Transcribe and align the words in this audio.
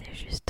laisser 0.00 0.14
juste 0.14 0.41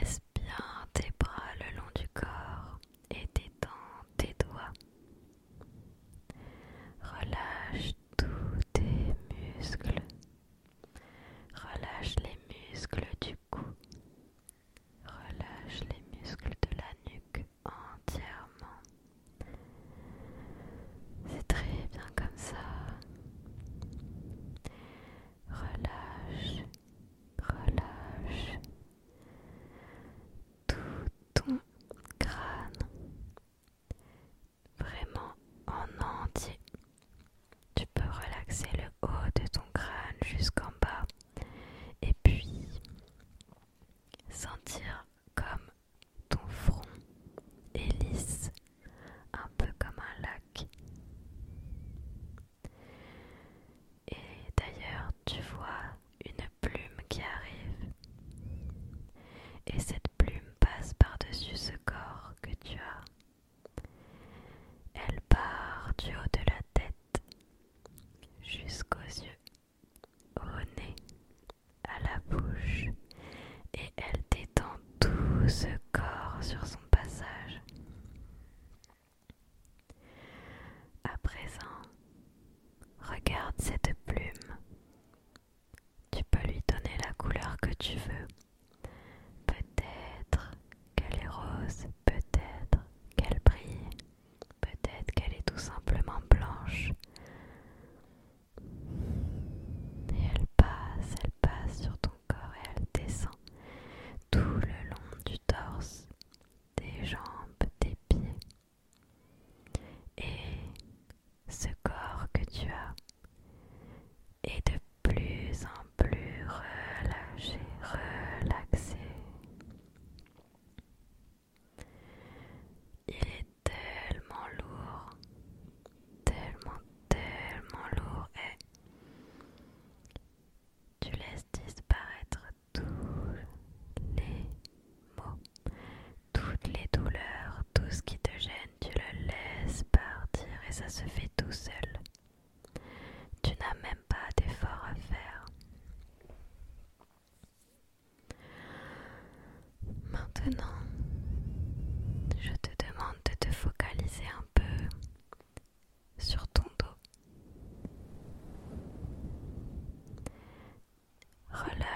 honest 0.00 0.33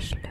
кашля. 0.00 0.29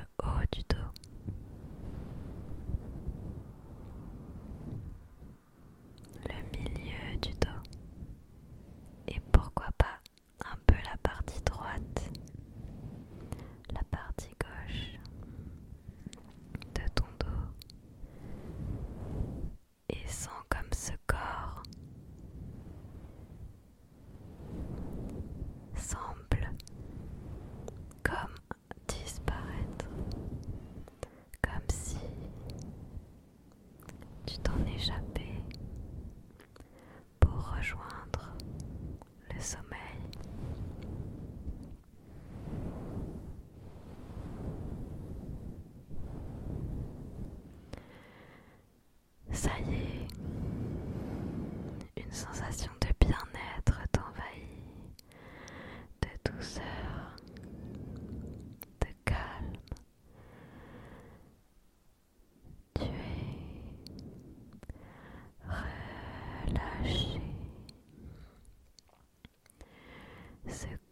Suka 70.49 70.88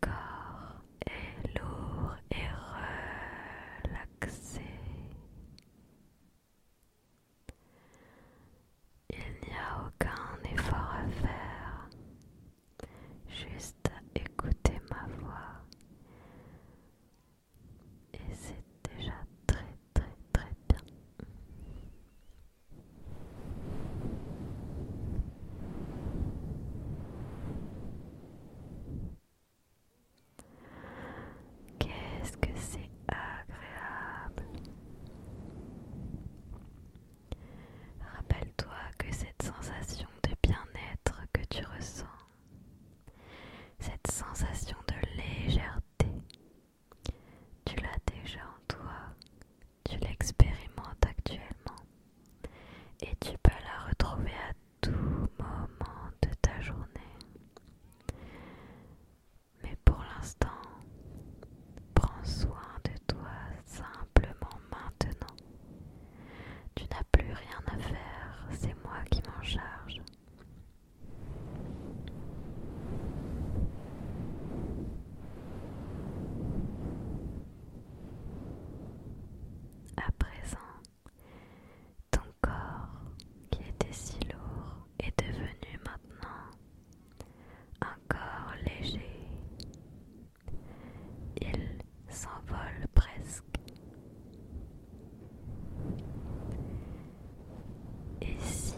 peace. 98.48 98.74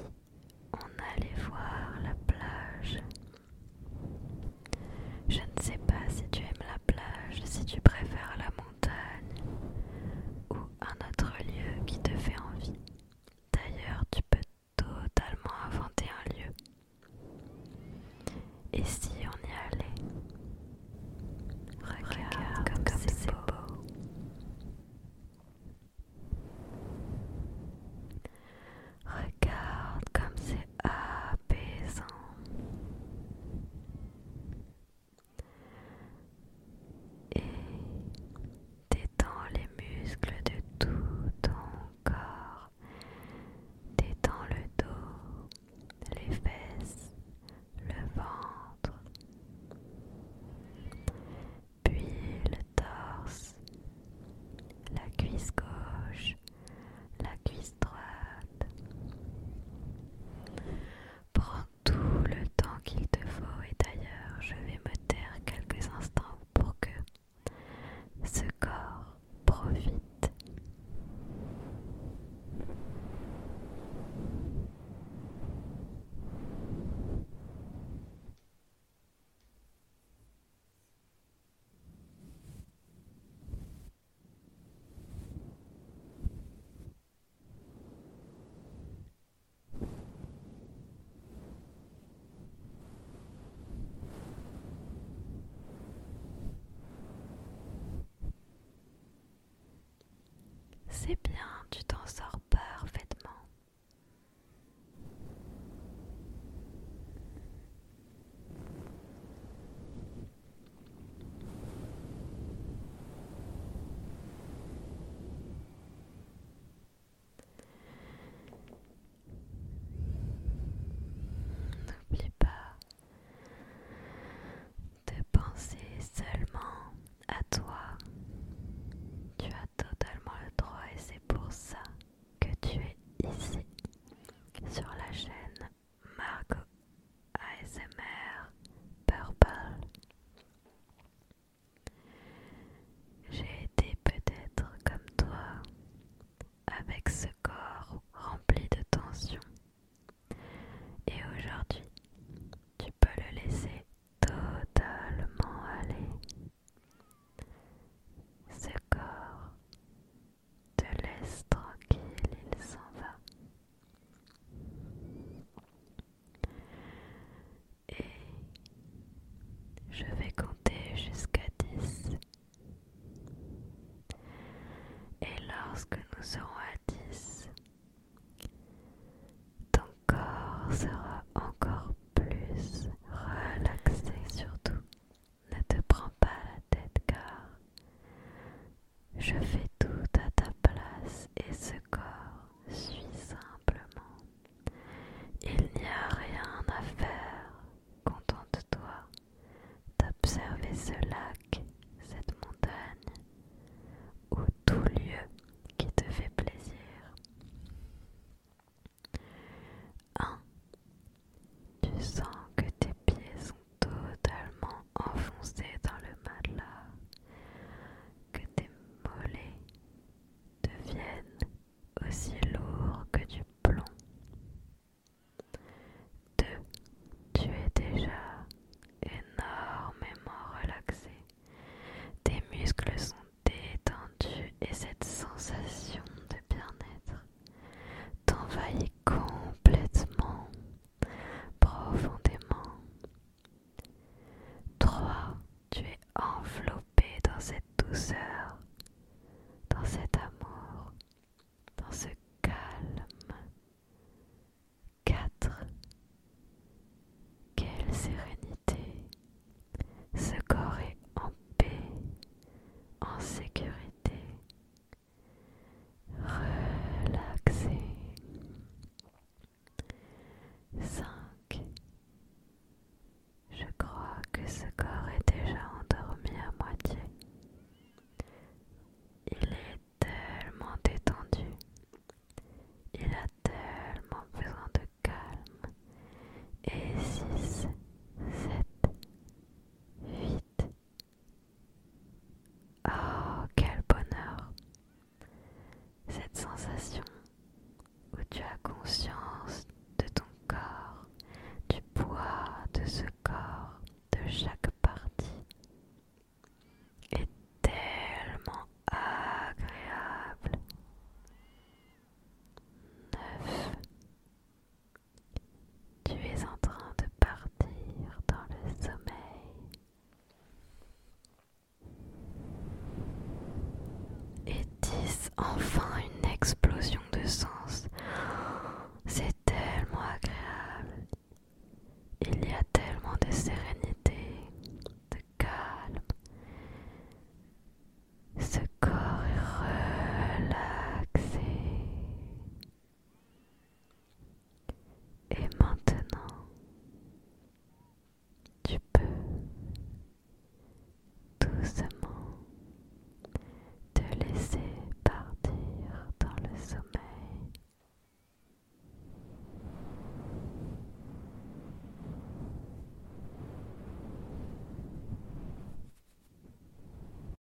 C'est 101.09 101.17
bien, 101.27 101.47
tu 101.71 101.83
t'en 101.85 102.05
sors 102.05 102.38